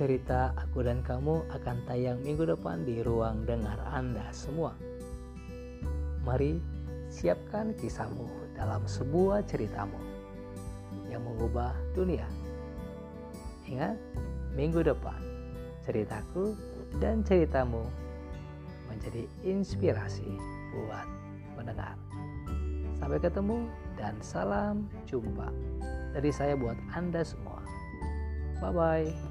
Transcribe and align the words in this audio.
cerita 0.00 0.56
Aku 0.56 0.80
dan 0.80 1.04
Kamu 1.04 1.52
akan 1.52 1.76
tayang 1.84 2.24
minggu 2.24 2.48
depan 2.48 2.88
di 2.88 3.04
ruang 3.04 3.44
dengar 3.44 3.76
Anda 3.92 4.24
semua. 4.32 4.72
Mari 6.24 6.56
siapkan 7.12 7.76
kisahmu 7.76 8.56
dalam 8.56 8.80
sebuah 8.88 9.44
ceritamu 9.44 10.00
yang 11.12 11.20
mengubah 11.20 11.76
dunia. 11.92 12.24
Ingat, 13.68 14.00
minggu 14.56 14.80
depan 14.80 15.20
ceritaku 15.84 16.56
dan 16.96 17.20
ceritamu 17.20 17.84
menjadi 18.88 19.28
inspirasi 19.44 20.32
buat 20.72 21.04
mendengar. 21.60 21.92
Sampai 22.96 23.20
ketemu 23.20 23.68
dan 24.00 24.16
salam 24.24 24.88
jumpa 25.04 25.52
dari 26.16 26.32
saya 26.32 26.56
buat 26.56 26.80
Anda 26.96 27.20
semua. 27.20 27.60
Bye 28.64 28.72
bye. 28.72 29.29